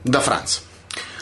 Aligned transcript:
Da 0.00 0.20
Franz. 0.20 0.62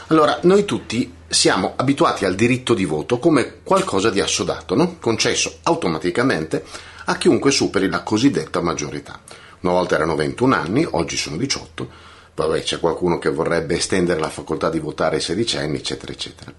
Allora, 0.09 0.39
noi 0.43 0.65
tutti 0.65 1.13
siamo 1.27 1.73
abituati 1.77 2.25
al 2.25 2.35
diritto 2.35 2.75
di 2.75 2.85
voto 2.85 3.19
come 3.19 3.61
qualcosa 3.63 4.11
di 4.11 4.21
assodato, 4.21 4.75
no? 4.75 4.99
concesso 5.01 5.59
automaticamente 5.63 6.65
a 7.07 7.17
chiunque 7.17 7.51
superi 7.51 7.89
la 7.89 8.03
cosiddetta 8.03 8.61
maggiorità. 8.61 9.21
Una 9.61 9.73
volta 9.73 9.95
erano 9.95 10.15
21 10.15 10.55
anni, 10.55 10.87
oggi 10.89 11.17
sono 11.17 11.37
18, 11.37 11.89
poi 12.35 12.61
c'è 12.63 12.79
qualcuno 12.79 13.19
che 13.19 13.31
vorrebbe 13.31 13.77
estendere 13.77 14.21
la 14.21 14.29
facoltà 14.29 14.69
di 14.69 14.79
votare 14.79 15.17
ai 15.17 15.23
16 15.23 15.57
anni, 15.57 15.77
eccetera, 15.77 16.13
eccetera. 16.13 16.53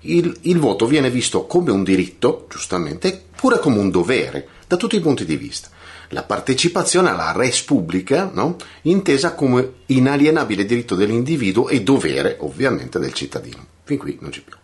Il, 0.00 0.36
il 0.42 0.58
voto 0.58 0.86
viene 0.86 1.10
visto 1.10 1.46
come 1.46 1.70
un 1.70 1.84
diritto, 1.84 2.46
giustamente, 2.50 3.08
eppure 3.08 3.58
come 3.58 3.78
un 3.78 3.90
dovere, 3.90 4.48
da 4.66 4.76
tutti 4.76 4.96
i 4.96 5.00
punti 5.00 5.24
di 5.24 5.36
vista 5.36 5.68
la 6.10 6.22
partecipazione 6.22 7.10
alla 7.10 7.32
res 7.32 7.62
pubblica, 7.62 8.30
no? 8.32 8.56
intesa 8.82 9.34
come 9.34 9.74
inalienabile 9.86 10.64
diritto 10.64 10.94
dell'individuo 10.94 11.68
e 11.68 11.82
dovere, 11.82 12.36
ovviamente, 12.40 12.98
del 12.98 13.12
cittadino. 13.12 13.64
Fin 13.84 13.98
qui 13.98 14.18
non 14.20 14.30
c'è 14.30 14.40
più. 14.40 14.56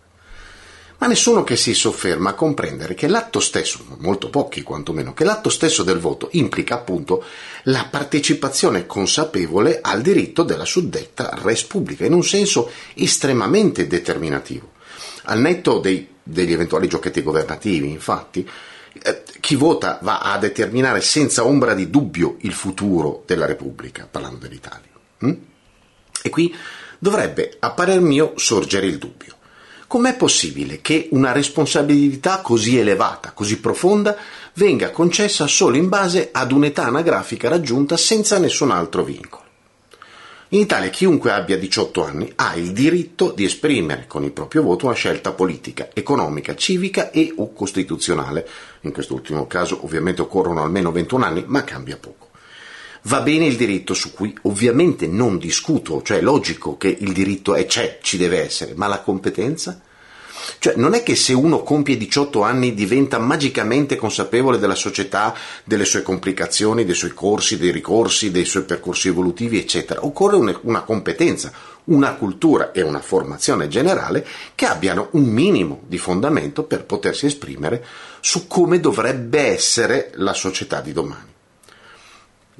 Ma 0.99 1.07
nessuno 1.07 1.45
che 1.45 1.57
si 1.57 1.75
sofferma 1.75 2.31
a 2.31 2.35
comprendere 2.35 2.95
che 2.95 3.07
l'atto 3.07 3.39
stesso, 3.39 3.85
molto 3.99 4.31
pochi 4.31 4.63
quantomeno, 4.63 5.13
che 5.13 5.25
l'atto 5.25 5.51
stesso 5.51 5.83
del 5.83 5.99
voto 5.99 6.31
implica 6.33 6.77
appunto 6.77 7.23
la 7.65 7.87
partecipazione 7.91 8.87
consapevole 8.87 9.81
al 9.83 10.01
diritto 10.01 10.43
della 10.43 10.65
suddetta 10.65 11.39
res 11.43 11.65
pubblica, 11.65 12.07
in 12.07 12.15
un 12.15 12.25
senso 12.25 12.71
estremamente 12.95 13.87
determinativo. 13.87 14.73
Al 15.29 15.41
netto 15.41 15.79
dei, 15.79 16.09
degli 16.23 16.53
eventuali 16.53 16.89
giochetti 16.89 17.23
governativi, 17.23 17.91
infatti, 17.91 18.49
eh, 19.03 19.23
chi 19.41 19.57
vota 19.57 19.99
va 20.03 20.21
a 20.21 20.39
determinare 20.39 21.01
senza 21.01 21.45
ombra 21.45 21.75
di 21.75 21.91
dubbio 21.91 22.37
il 22.41 22.53
futuro 22.53 23.23
della 23.27 23.47
Repubblica, 23.47 24.09
parlando 24.11 24.39
dell'Italia. 24.39 24.91
Hm? 25.19 25.33
E 26.23 26.31
qui 26.31 26.55
dovrebbe, 26.99 27.57
a 27.59 27.71
parer 27.71 28.01
mio, 28.01 28.33
sorgere 28.37 28.87
il 28.87 28.99
dubbio. 28.99 29.35
Com'è 29.87 30.17
possibile 30.17 30.81
che 30.81 31.09
una 31.13 31.31
responsabilità 31.31 32.41
così 32.41 32.77
elevata, 32.77 33.31
così 33.33 33.61
profonda, 33.61 34.17
venga 34.55 34.91
concessa 34.91 35.47
solo 35.47 35.77
in 35.77 35.89
base 35.89 36.31
ad 36.33 36.51
un'età 36.51 36.87
anagrafica 36.87 37.49
raggiunta 37.49 37.97
senza 37.97 38.39
nessun 38.39 38.73
altro 38.73 39.05
vincolo? 39.05 39.46
In 40.51 40.61
Italia 40.61 40.91
chiunque 40.91 41.33
abbia 41.33 41.59
18 41.59 42.05
anni 42.05 42.33
ha 42.37 42.55
il 42.55 42.71
diritto 42.71 43.33
di 43.33 43.45
esprimere 43.45 44.05
con 44.07 44.23
il 44.23 44.31
proprio 44.31 44.63
voto 44.63 44.87
una 44.87 44.95
scelta 44.95 45.33
politica, 45.33 45.89
economica, 45.93 46.55
civica 46.55 47.11
e 47.11 47.33
o 47.37 47.53
costituzionale. 47.53 48.49
In 48.83 48.93
quest'ultimo 48.93 49.49
caso 49.49 49.85
ovviamente 49.85 50.23
occorrono 50.23 50.63
almeno 50.63 50.93
21 50.93 51.25
anni, 51.25 51.45
ma 51.49 51.65
cambia 51.65 51.97
poco. 51.97 52.29
Va 53.03 53.23
bene 53.23 53.47
il 53.47 53.57
diritto 53.57 53.93
su 53.93 54.13
cui 54.13 54.33
ovviamente 54.43 55.09
non 55.09 55.37
discuto, 55.39 56.01
cioè 56.03 56.19
è 56.19 56.23
logico 56.23 56.77
che 56.77 56.97
il 56.97 57.13
diritto 57.13 57.57
è 57.57 57.67
c'è, 57.67 57.99
ci 58.01 58.17
deve 58.17 58.41
essere, 58.41 58.75
ma 58.77 58.87
la 58.87 59.01
competenza? 59.01 59.81
Cioè, 60.59 60.75
non 60.77 60.95
è 60.95 61.03
che 61.03 61.17
se 61.17 61.33
uno 61.33 61.63
compie 61.63 61.97
18 61.97 62.43
anni 62.43 62.75
diventa 62.75 63.19
magicamente 63.19 63.97
consapevole 63.97 64.59
della 64.59 64.75
società, 64.75 65.35
delle 65.65 65.85
sue 65.85 66.03
complicazioni, 66.03 66.85
dei 66.85 66.95
suoi 66.95 67.13
corsi, 67.13 67.59
dei 67.59 67.71
ricorsi, 67.71 68.31
dei 68.31 68.45
suoi 68.45 68.65
percorsi 68.65 69.09
evolutivi, 69.09 69.59
eccetera. 69.59 70.05
Occorre 70.05 70.59
una 70.63 70.83
competenza, 70.83 71.53
una 71.85 72.15
cultura 72.15 72.73
e 72.73 72.83
una 72.83 73.01
formazione 73.01 73.69
generale 73.69 74.27
che 74.55 74.67
abbiano 74.67 75.09
un 75.13 75.25
minimo 75.25 75.83
di 75.87 75.99
fondamento 75.99 76.65
per 76.65 76.85
potersi 76.85 77.27
esprimere 77.27 77.85
su 78.21 78.47
come 78.47 78.81
dovrebbe 78.81 79.41
essere 79.41 80.11
la 80.15 80.33
società 80.33 80.81
di 80.81 80.93
domani. 80.93 81.35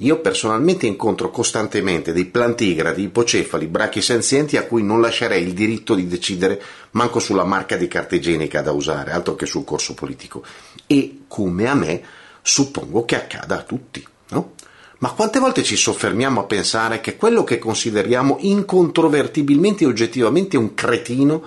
Io 0.01 0.21
personalmente 0.21 0.87
incontro 0.87 1.31
costantemente 1.31 2.13
dei 2.13 2.27
plantigradi, 2.27 3.05
ipocefali, 3.05 3.67
brachi 3.67 4.03
senzienti 4.03 4.59
a 4.59 4.65
cui 4.65 4.83
non 4.83 5.01
lascerei 5.01 5.43
il 5.43 5.55
diritto 5.55 5.95
di 5.95 6.07
decidere 6.07 6.63
manco 6.91 7.19
sulla 7.19 7.45
marca 7.45 7.77
di 7.77 7.89
carta 7.89 8.15
igienica 8.15 8.61
da 8.61 8.73
usare, 8.73 9.13
altro 9.13 9.35
che 9.35 9.47
sul 9.47 9.65
corso 9.65 9.95
politico. 9.95 10.45
E, 10.87 11.21
come 11.27 11.67
a 11.67 11.75
me, 11.75 12.03
suppongo 12.43 13.07
che 13.07 13.17
accada 13.17 13.59
a 13.59 13.63
tutti, 13.63 14.07
no? 14.31 14.53
Ma 14.99 15.13
quante 15.13 15.39
volte 15.39 15.63
ci 15.63 15.77
soffermiamo 15.77 16.41
a 16.41 16.45
pensare 16.45 17.01
che 17.01 17.17
quello 17.17 17.45
che 17.45 17.59
consideriamo 17.59 18.39
incontrovertibilmente 18.41 19.85
e 19.85 19.87
oggettivamente 19.87 20.57
un 20.57 20.75
cretino 20.75 21.43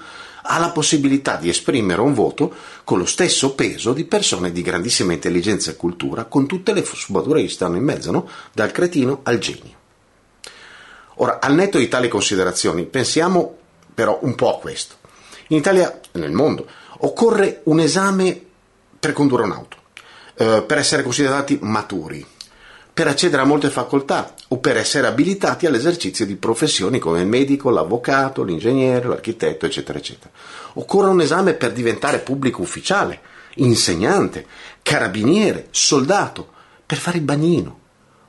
ha 0.52 0.58
la 0.58 0.72
possibilità 0.72 1.36
di 1.36 1.48
esprimere 1.48 2.02
un 2.02 2.14
voto 2.14 2.54
con 2.84 2.98
lo 2.98 3.06
stesso 3.06 3.54
peso 3.54 3.94
di 3.94 4.06
persone 4.06 4.52
di 4.52 4.64
grandissima 4.64 5.14
intelligenza 5.14 5.70
e 5.70 5.76
cultura, 5.76 6.26
con 6.26 6.48
tutte 6.48 6.74
le 6.74 6.84
sfumature 6.84 7.44
che 7.44 7.50
stanno 7.50 7.78
in 7.78 7.84
mezzo, 7.84 8.10
no? 8.10 8.28
dal 8.52 8.72
cretino 8.72 9.20
al 9.24 9.38
genio. 9.38 9.78
Ora, 11.16 11.40
al 11.40 11.54
netto 11.54 11.78
di 11.78 11.88
tali 11.88 12.08
considerazioni, 12.08 12.86
pensiamo 12.86 13.58
però 13.94 14.20
un 14.24 14.34
po' 14.34 14.56
a 14.56 14.60
questo. 14.60 14.96
In 15.50 15.58
Italia 15.58 16.00
e 16.12 16.18
nel 16.18 16.32
mondo 16.32 16.66
occorre 17.00 17.62
un 17.66 17.80
esame 17.80 18.42
per 19.00 19.14
condurre 19.14 19.44
un'auto, 19.44 19.78
eh, 20.36 20.64
per 20.66 20.80
essere 20.80 21.04
considerati 21.04 21.60
maturi, 21.62 22.26
per 22.94 23.08
accedere 23.08 23.42
a 23.42 23.46
molte 23.46 23.70
facoltà 23.70 24.34
o 24.50 24.58
per 24.58 24.78
essere 24.78 25.08
abilitati 25.08 25.66
all'esercizio 25.66 26.26
di 26.26 26.36
professioni 26.36 27.00
come 27.00 27.22
il 27.22 27.28
medico, 27.28 27.70
l'avvocato, 27.70 28.44
l'ingegnere, 28.44 29.08
l'architetto, 29.08 29.66
eccetera, 29.66 29.98
eccetera. 29.98 30.32
Occorre 30.74 31.10
un 31.10 31.22
esame 31.22 31.54
per 31.54 31.72
diventare 31.72 32.20
pubblico 32.20 32.62
ufficiale, 32.62 33.22
insegnante, 33.56 34.46
carabiniere, 34.82 35.68
soldato, 35.72 36.50
per 36.86 36.98
fare 36.98 37.18
il 37.18 37.24
bagnino. 37.24 37.78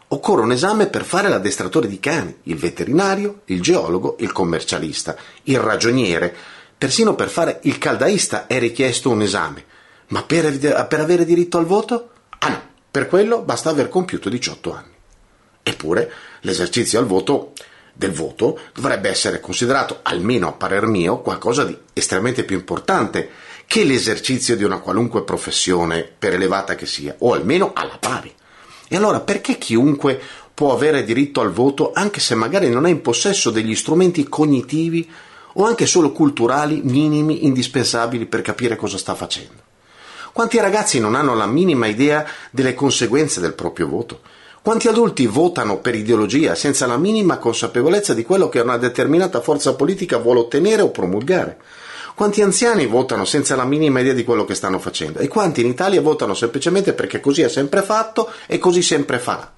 Occorre 0.09 0.43
un 0.43 0.53
esame 0.53 0.87
per 0.87 1.05
fare 1.05 1.29
l'addestratore 1.29 1.89
di 1.89 2.01
cani, 2.01 2.37
il 2.45 2.57
veterinario, 2.57 3.43
il 3.47 3.63
geologo, 3.63 4.17
il 4.21 4.33
commercialista, 4.33 5.17
il 5.45 5.59
ragioniere, 5.59 6.35
persino 6.77 7.15
per 7.15 7.29
fare 7.29 7.61
il 7.63 7.79
caldaista 7.79 8.47
è 8.47 8.59
richiesto 8.59 9.11
un 9.11 9.23
esame. 9.23 9.65
Ma 10.09 10.23
per, 10.23 10.59
per 10.89 11.01
avere 11.01 11.25
diritto 11.25 11.59
al 11.59 11.67
voto? 11.67 12.11
Ah 12.41 12.49
no, 12.49 12.63
per 12.91 13.07
quello 13.07 13.43
basta 13.43 13.71
aver 13.71 13.89
compiuto 13.89 14.29
18 14.29 14.75
anni. 14.75 14.93
Eppure 15.63 16.13
l'esercizio 16.41 16.99
al 16.99 17.07
voto 17.07 17.53
del 17.93 18.13
voto 18.13 18.59
dovrebbe 18.73 19.09
essere 19.09 19.41
considerato, 19.41 20.01
almeno 20.03 20.49
a 20.49 20.53
parer 20.53 20.87
mio, 20.87 21.21
qualcosa 21.21 21.65
di 21.65 21.77
estremamente 21.93 22.45
più 22.45 22.57
importante 22.57 23.31
che 23.67 23.85
l'esercizio 23.85 24.57
di 24.57 24.65
una 24.65 24.79
qualunque 24.81 25.23
professione, 25.23 26.03
per 26.03 26.35
elevata 26.35 26.75
che 26.75 26.87
sia, 26.87 27.15
o 27.19 27.35
almeno 27.35 27.73
alla 27.75 27.99
pari. 28.01 28.35
E 28.89 28.97
allora 28.97 29.21
perché 29.21 29.59
chiunque 29.59 30.21
può 30.53 30.73
avere 30.73 31.05
diritto 31.05 31.41
al 31.41 31.53
voto 31.53 31.93
anche 31.95 32.19
se 32.19 32.35
magari 32.35 32.69
non 32.69 32.87
è 32.87 32.91
in 32.91 33.01
possesso 33.01 33.51
degli 33.51 33.77
strumenti 33.77 34.29
cognitivi 34.29 35.09
o 35.55 35.65
anche 35.65 35.87
solo 35.87 36.11
culturali 36.11 36.81
minimi 36.83 37.45
indispensabili 37.47 38.27
per 38.27 38.43
capire 38.43 38.77
cosa 38.77 38.99
sta 38.99 39.15
facendo? 39.15 39.70
Quanti 40.33 40.59
ragazzi 40.61 41.01
non 41.01 41.15
hanno 41.15 41.35
la 41.35 41.47
minima 41.47 41.87
idea 41.87 42.25
delle 42.51 42.75
conseguenze 42.75 43.41
del 43.41 43.55
proprio 43.55 43.89
voto? 43.89 44.21
Quanti 44.63 44.89
adulti 44.89 45.27
votano 45.27 45.79
per 45.79 45.95
ideologia 45.95 46.55
senza 46.55 46.87
la 46.87 46.99
minima 46.99 47.39
consapevolezza 47.39 48.13
di 48.13 48.25
quello 48.25 48.49
che 48.49 48.61
una 48.61 48.77
determinata 48.77 49.41
forza 49.41 49.75
politica 49.75 50.19
vuole 50.19 50.41
ottenere 50.41 50.83
o 50.83 50.91
promulgare? 50.91 51.59
Quanti 52.15 52.43
anziani 52.43 52.85
votano 52.85 53.25
senza 53.25 53.57
la 53.57 53.65
minima 53.65 54.01
idea 54.01 54.13
di 54.13 54.25
quello 54.25 54.45
che 54.45 54.55
stanno 54.55 54.79
facendo? 54.79 55.21
E 55.21 55.29
quanti 55.29 55.63
in 55.63 55.69
Italia 55.69 56.03
votano 56.03 56.35
semplicemente 56.35 56.93
perché 56.93 57.19
così 57.21 57.41
è 57.41 57.49
sempre 57.49 57.83
fatto 57.83 58.31
e 58.47 58.59
così 58.59 58.83
sempre 58.83 59.19
farà? 59.19 59.51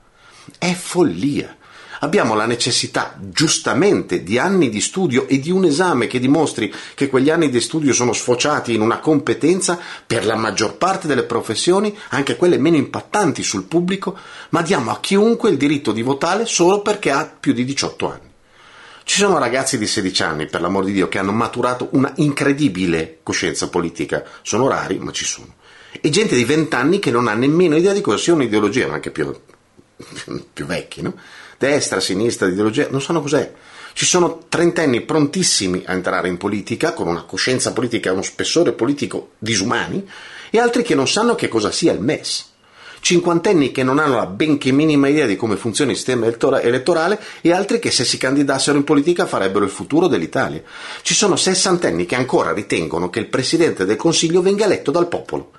È 0.57 0.73
follia. 0.73 1.57
Abbiamo 2.05 2.35
la 2.35 2.47
necessità, 2.47 3.17
giustamente, 3.21 4.25
di 4.25 4.37
anni 4.37 4.69
di 4.71 4.81
studio 4.81 5.29
e 5.29 5.39
di 5.39 5.53
un 5.53 5.65
esame 5.65 6.09
che 6.09 6.19
dimostri 6.19 6.75
che 6.97 7.07
quegli 7.07 7.31
anni 7.31 7.49
di 7.49 7.61
studio 7.61 7.93
sono 7.93 8.13
sfociati 8.13 8.75
in 8.75 8.81
una 8.81 8.99
competenza 8.99 9.79
per 10.05 10.27
la 10.27 10.35
maggior 10.35 10.79
parte 10.79 11.07
delle 11.07 11.23
professioni, 11.23 11.97
anche 12.09 12.35
quelle 12.35 12.59
meno 12.59 12.77
impattanti 12.77 13.45
sul 13.45 13.67
pubblico, 13.67 14.19
ma 14.49 14.63
diamo 14.63 14.91
a 14.91 14.99
chiunque 14.99 15.51
il 15.51 15.57
diritto 15.57 15.93
di 15.93 16.03
votare 16.03 16.45
solo 16.45 16.83
perché 16.83 17.13
ha 17.13 17.25
più 17.39 17.53
di 17.53 17.65
18 17.65 18.11
anni. 18.11 18.31
Ci 19.05 19.19
sono 19.19 19.39
ragazzi 19.39 19.79
di 19.79 19.87
16 19.87 20.23
anni, 20.25 20.47
per 20.47 20.61
l'amor 20.61 20.85
di 20.85 20.93
Dio, 20.93 21.09
che 21.09 21.19
hanno 21.19 21.31
maturato 21.31 21.87
una 21.93 22.13
incredibile 22.17 23.21
coscienza 23.23 23.69
politica. 23.69 24.25
Sono 24.43 24.67
rari, 24.67 24.99
ma 24.99 25.13
ci 25.13 25.25
sono. 25.25 25.55
E 26.01 26.11
gente 26.11 26.35
di 26.35 26.45
20 26.45 26.75
anni 26.75 26.99
che 26.99 27.13
non 27.13 27.29
ha 27.29 27.35
nemmeno 27.35 27.77
idea 27.77 27.93
di 27.93 28.01
cosa 28.01 28.19
sia 28.19 28.35
un'ideologia, 28.35 28.89
ma 28.89 28.95
anche 28.95 29.13
più, 29.13 29.33
più 30.53 30.67
vecchi, 30.67 31.01
no? 31.03 31.15
Destra, 31.67 32.01
sinistra, 32.01 32.47
di 32.47 32.55
ideologia, 32.55 32.89
non 32.91 33.01
sanno 33.01 33.23
cos'è. 33.23 33.53
Ci 33.93 34.05
sono 34.05 34.47
trentenni 34.49 35.03
prontissimi 35.03 35.83
a 35.87 35.93
entrare 35.93 36.27
in 36.29 36.37
politica, 36.37 36.93
con 36.93 37.07
una 37.07 37.23
coscienza 37.23 37.73
politica 37.73 38.09
e 38.09 38.13
uno 38.13 38.23
spessore 38.23 38.73
politico 38.73 39.33
disumani, 39.39 40.09
e 40.51 40.59
altri 40.59 40.83
che 40.83 40.97
non 40.97 41.07
sanno 41.07 41.35
che 41.37 41.49
cosa 41.49 41.71
sia 41.71 41.93
il 41.93 42.01
MES. 42.01 42.51
Cinquantenni 43.01 43.73
che 43.73 43.83
non 43.83 43.99
hanno 43.99 44.17
la 44.17 44.27
benché 44.27 44.71
minima 44.71 45.09
idea 45.09 45.27
di 45.27 45.37
come 45.37 45.57
funziona 45.57 45.91
il 45.91 45.97
sistema 45.97 46.27
elettorale 46.27 47.21
e 47.41 47.53
altri 47.53 47.81
che 47.81 47.91
se 47.91 48.05
si 48.05 48.17
candidassero 48.17 48.77
in 48.77 48.85
politica 48.85 49.27
farebbero 49.27 49.65
il 49.65 49.73
futuro 49.73 50.07
dell'Italia. 50.07 50.63
Ci 51.03 51.15
sono 51.15 51.35
sessantenni 51.37 52.07
che 52.07 52.15
ancora 52.15 52.53
ritengono 52.53 53.11
che 53.11 53.19
il 53.19 53.27
Presidente 53.27 53.85
del 53.85 53.97
Consiglio 53.97 54.41
venga 54.41 54.65
eletto 54.65 54.93
dal 54.93 55.09
popolo 55.09 55.51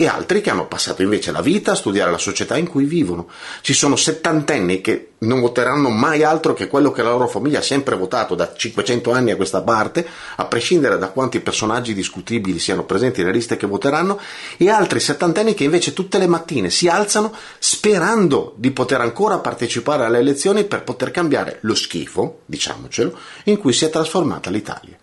e 0.00 0.06
altri 0.06 0.40
che 0.40 0.48
hanno 0.48 0.66
passato 0.66 1.02
invece 1.02 1.30
la 1.30 1.42
vita 1.42 1.72
a 1.72 1.74
studiare 1.74 2.10
la 2.10 2.16
società 2.16 2.56
in 2.56 2.66
cui 2.66 2.86
vivono. 2.86 3.28
Ci 3.60 3.74
sono 3.74 3.96
settantenni 3.96 4.80
che 4.80 5.10
non 5.18 5.40
voteranno 5.40 5.90
mai 5.90 6.22
altro 6.22 6.54
che 6.54 6.68
quello 6.68 6.90
che 6.90 7.02
la 7.02 7.10
loro 7.10 7.28
famiglia 7.28 7.58
ha 7.58 7.62
sempre 7.62 7.96
votato 7.96 8.34
da 8.34 8.50
500 8.56 9.12
anni 9.12 9.30
a 9.30 9.36
questa 9.36 9.60
parte, 9.60 10.06
a 10.36 10.46
prescindere 10.46 10.96
da 10.96 11.10
quanti 11.10 11.40
personaggi 11.40 11.92
discutibili 11.92 12.58
siano 12.58 12.84
presenti 12.84 13.20
nelle 13.20 13.34
liste 13.34 13.58
che 13.58 13.66
voteranno, 13.66 14.18
e 14.56 14.70
altri 14.70 15.00
settantenni 15.00 15.52
che 15.52 15.64
invece 15.64 15.92
tutte 15.92 16.16
le 16.16 16.26
mattine 16.26 16.70
si 16.70 16.88
alzano 16.88 17.34
sperando 17.58 18.54
di 18.56 18.70
poter 18.70 19.02
ancora 19.02 19.36
partecipare 19.40 20.06
alle 20.06 20.20
elezioni 20.20 20.64
per 20.64 20.82
poter 20.82 21.10
cambiare 21.10 21.58
lo 21.60 21.74
schifo, 21.74 22.40
diciamocelo, 22.46 23.18
in 23.44 23.58
cui 23.58 23.74
si 23.74 23.84
è 23.84 23.90
trasformata 23.90 24.48
l'Italia. 24.48 24.96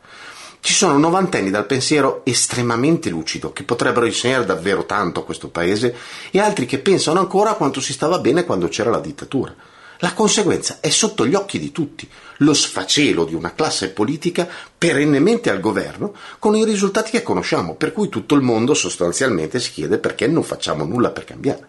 Ci 0.67 0.73
sono 0.73 0.97
novantenni 0.97 1.49
dal 1.49 1.65
pensiero 1.65 2.23
estremamente 2.25 3.09
lucido 3.09 3.53
che 3.53 3.63
potrebbero 3.63 4.05
insegnare 4.05 4.43
davvero 4.43 4.85
tanto 4.85 5.21
a 5.21 5.23
questo 5.23 5.47
paese 5.47 5.95
e 6.29 6.41
altri 6.41 6.65
che 6.65 6.79
pensano 6.79 7.21
ancora 7.21 7.51
a 7.51 7.53
quanto 7.53 7.79
si 7.79 7.93
stava 7.93 8.19
bene 8.19 8.43
quando 8.43 8.67
c'era 8.67 8.89
la 8.89 8.99
dittatura. 8.99 9.55
La 9.99 10.11
conseguenza 10.11 10.79
è 10.81 10.89
sotto 10.89 11.25
gli 11.25 11.35
occhi 11.35 11.57
di 11.57 11.71
tutti, 11.71 12.05
lo 12.39 12.53
sfacelo 12.53 13.23
di 13.23 13.33
una 13.33 13.53
classe 13.53 13.91
politica 13.91 14.45
perennemente 14.77 15.49
al 15.49 15.61
governo 15.61 16.13
con 16.37 16.53
i 16.53 16.65
risultati 16.65 17.11
che 17.11 17.23
conosciamo, 17.23 17.75
per 17.75 17.93
cui 17.93 18.09
tutto 18.09 18.35
il 18.35 18.41
mondo 18.41 18.73
sostanzialmente 18.73 19.61
si 19.61 19.71
chiede 19.71 19.99
perché 19.99 20.27
non 20.27 20.43
facciamo 20.43 20.83
nulla 20.83 21.11
per 21.11 21.23
cambiare. 21.23 21.67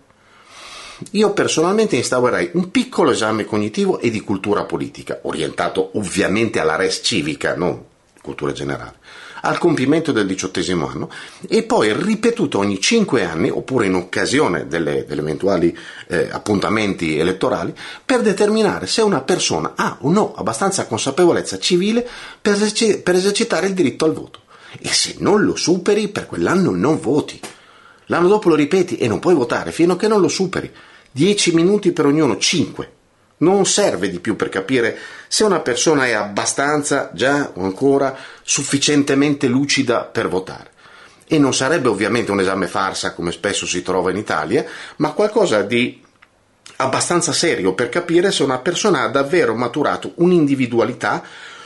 Io 1.13 1.33
personalmente 1.33 1.95
instaurerei 1.95 2.51
un 2.55 2.73
piccolo 2.73 3.13
esame 3.13 3.45
cognitivo 3.45 4.01
e 4.01 4.11
di 4.11 4.23
cultura 4.23 4.65
politica, 4.65 5.21
orientato 5.23 5.93
ovviamente 5.95 6.59
alla 6.59 6.75
res 6.75 6.99
civica, 7.05 7.55
non 7.55 7.88
cultura 8.29 8.53
generale, 8.53 8.97
al 9.43 9.57
compimento 9.57 10.13
del 10.13 10.27
diciottesimo 10.27 10.87
anno 10.87 11.11
e 11.49 11.63
poi 11.63 11.95
ripetuto 11.95 12.59
ogni 12.59 12.79
cinque 12.79 13.25
anni 13.25 13.49
oppure 13.49 13.87
in 13.87 13.95
occasione 13.95 14.67
delle, 14.67 15.07
delle 15.07 15.23
eventuali 15.23 15.77
eh, 16.09 16.29
appuntamenti 16.31 17.19
elettorali 17.19 17.73
per 18.05 18.21
determinare 18.21 18.87
se 18.87 19.01
una 19.01 19.23
persona 19.23 19.73
ha 19.77 19.97
o 20.03 20.11
no 20.11 20.35
abbastanza 20.35 20.87
consapevolezza 20.87 21.59
civile 21.59 22.07
per, 22.41 22.53
eserci- 22.53 22.99
per 22.99 23.15
esercitare 23.15 23.67
il 23.67 23.75
diritto 23.75 24.05
al 24.05 24.13
voto 24.13 24.41
e 24.79 24.89
se 24.89 25.17
non 25.19 25.43
lo 25.43 25.57
superi 25.57 26.09
per 26.09 26.27
quell'anno 26.27 26.73
non 26.73 27.01
voti. 27.01 27.41
L'anno 28.11 28.29
dopo 28.29 28.51
lo 28.51 28.55
ripeti 28.55 28.97
e 28.99 29.09
non 29.09 29.19
puoi 29.19 29.35
votare 29.35 29.73
fino 29.73 29.95
a 29.95 29.97
che 29.97 30.09
non 30.09 30.21
lo 30.21 30.29
superi. 30.29 30.71
10 31.11 31.55
minuti 31.55 31.93
per 31.93 32.07
ognuno, 32.07 32.37
5 32.37 32.97
non 33.39 33.67
serve 33.67 34.11
di 34.11 34.21
più 34.21 34.37
per 34.37 34.49
capire 34.49 34.97
se 35.29 35.45
una 35.45 35.61
persona 35.61 36.07
è 36.07 36.13
abbastanza, 36.13 37.11
già 37.13 37.53
o 37.55 37.63
ancora, 37.63 38.17
sufficientemente 38.43 39.47
lucida 39.47 40.03
per 40.03 40.29
votare. 40.29 40.71
E 41.27 41.39
non 41.39 41.55
sarebbe 41.55 41.89
ovviamente 41.89 42.31
un 42.31 42.41
esame 42.41 42.67
farsa 42.67 43.13
come 43.13 43.33
spesso 43.33 43.67
si 43.67 43.83
trova 43.83 44.11
in 44.11 44.17
Italia, 44.17 44.65
ma 44.97 45.13
qualcosa 45.13 45.63
di 45.63 46.03
abbastanza 46.77 47.33
serio 47.33 47.75
per 47.75 47.89
capire 47.89 48.31
se 48.31 48.43
una 48.43 48.59
persona 48.59 49.03
ha 49.03 49.09
davvero 49.09 49.55
maturato 49.55 50.13
un'individualità 50.17 51.23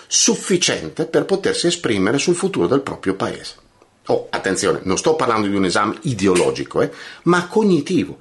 sufficiente 0.07 1.07
per 1.07 1.25
potersi 1.25 1.69
esprimere 1.69 2.19
sul 2.19 2.35
futuro 2.35 2.67
del 2.67 2.83
proprio 2.83 3.15
paese. 3.15 3.55
Oh, 4.07 4.27
attenzione, 4.31 4.81
non 4.83 4.99
sto 4.99 5.15
parlando 5.15 5.47
di 5.47 5.55
un 5.55 5.65
esame 5.65 5.97
ideologico, 6.03 6.83
eh, 6.83 6.91
ma 7.25 7.47
cognitivo. 7.47 8.19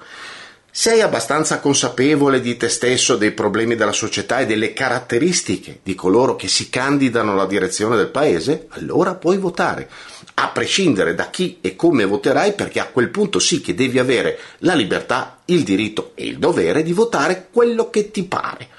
Sei 0.74 1.02
abbastanza 1.02 1.60
consapevole 1.60 2.40
di 2.40 2.56
te 2.56 2.70
stesso, 2.70 3.18
dei 3.18 3.32
problemi 3.32 3.76
della 3.76 3.92
società 3.92 4.40
e 4.40 4.46
delle 4.46 4.72
caratteristiche 4.72 5.82
di 5.84 5.96
coloro 5.96 6.38
che 6.38 6.48
si 6.48 6.70
candidano 6.70 7.34
alla 7.34 7.46
direzione 7.46 7.98
del 7.98 8.08
paese? 8.08 8.68
Allora 8.70 9.16
puoi 9.16 9.38
votare, 9.38 9.90
a 10.36 10.48
prescindere 10.48 11.14
da 11.14 11.30
chi 11.30 11.58
e 11.60 11.76
come 11.76 12.06
voterai, 12.06 12.54
perché 12.54 12.80
a 12.80 12.88
quel 12.88 13.10
punto 13.10 13.38
sì 13.38 13.60
che 13.60 13.76
devi 13.76 14.00
avere 14.00 14.40
la 14.60 14.74
libertà, 14.74 15.42
il 15.46 15.64
diritto 15.64 16.14
e 16.16 16.24
il 16.24 16.38
dovere 16.38 16.84
di 16.84 16.94
votare 16.94 17.50
quello 17.52 17.90
che 17.90 18.10
ti 18.10 18.24
pare. 18.24 18.70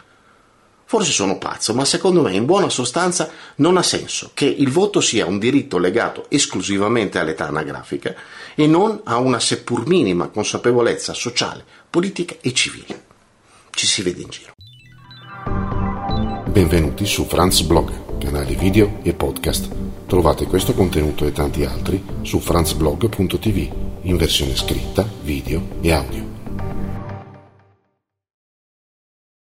Forse 0.92 1.10
sono 1.10 1.38
pazzo, 1.38 1.72
ma 1.72 1.86
secondo 1.86 2.20
me 2.20 2.34
in 2.34 2.44
buona 2.44 2.68
sostanza 2.68 3.30
non 3.56 3.78
ha 3.78 3.82
senso 3.82 4.32
che 4.34 4.44
il 4.44 4.68
voto 4.68 5.00
sia 5.00 5.24
un 5.24 5.38
diritto 5.38 5.78
legato 5.78 6.26
esclusivamente 6.28 7.18
all'età 7.18 7.46
anagrafica 7.46 8.14
e 8.54 8.66
non 8.66 9.00
a 9.04 9.16
una 9.16 9.40
seppur 9.40 9.86
minima 9.86 10.28
consapevolezza 10.28 11.14
sociale, 11.14 11.64
politica 11.88 12.34
e 12.42 12.52
civile. 12.52 13.04
Ci 13.70 13.86
si 13.86 14.02
vede 14.02 14.20
in 14.20 14.28
giro. 14.28 14.52
Benvenuti 16.50 17.06
su 17.06 17.24
Franz 17.24 17.62
Blog, 17.62 18.18
canale 18.18 18.52
video 18.54 18.98
e 19.02 19.14
podcast. 19.14 19.70
Trovate 20.04 20.44
questo 20.44 20.74
contenuto 20.74 21.24
e 21.24 21.32
tanti 21.32 21.64
altri 21.64 22.04
su 22.20 22.38
franzblog.tv 22.38 23.72
in 24.02 24.18
versione 24.18 24.54
scritta, 24.54 25.08
video 25.22 25.68
e 25.80 25.90
audio. 25.90 26.31